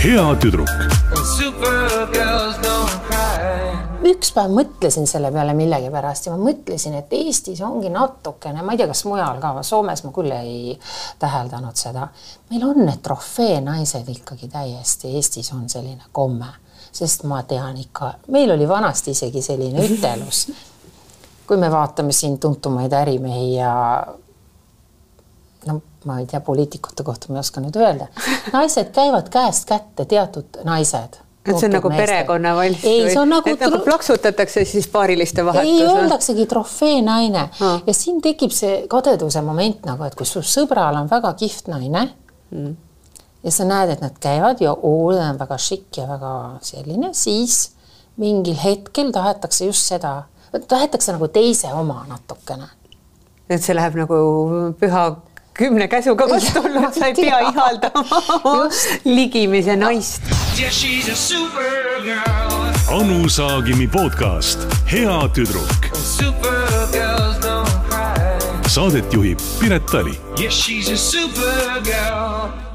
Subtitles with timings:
[0.00, 0.70] hea tüdruk
[1.12, 3.76] And supergirls don't cry.
[4.08, 8.80] üks päev mõtlesin selle peale millegipärast ja ma mõtlesin, et Eestis ongi natukene, ma ei
[8.80, 10.72] tea, kas mujal ka, Soomes ma küll ei
[11.20, 12.08] täheldanud seda.
[12.50, 16.48] meil on need trofeenaised ikkagi täiesti, Eestis on selline komme,
[16.96, 20.46] sest ma tean ikka, meil oli vanasti isegi selline ütelus.
[21.46, 23.74] kui me vaatame siin tuntumaid ärimehi ja
[25.66, 28.08] no ma ei tea, poliitikute kohta ma ei oska nüüd öelda,
[28.54, 33.52] naised käivad käest kätte, teatud naised et see on nagu perekonnavalss ei, see on nagu,
[33.60, 35.70] nagu plaksutatakse siis paariliste vahetus?
[35.70, 37.82] ei, öeldaksegi trofeenaine ah.
[37.86, 42.08] ja siin tekib see kadeduse moment nagu, et kui su sõbral on väga kihvt naine
[42.50, 42.72] mm.
[43.46, 46.32] ja sa näed, et nad käivad ja oo, ta on väga šikk ja väga
[46.66, 47.76] selline, siis
[48.20, 50.18] mingil hetkel tahetakse just seda,
[50.56, 52.68] tahetakse nagu teise oma natukene.
[53.48, 54.20] et see läheb nagu
[54.80, 55.08] püha
[55.58, 58.22] kümne käsuga vastuollu, et sa ei pea ihaldama
[59.04, 60.22] ligimise naist.
[62.92, 64.58] Anu Saagimi podcast
[64.92, 65.90] Hea tüdruk.
[68.66, 72.65] Saadet juhib Piret Tali Yeah, she's a supergirl.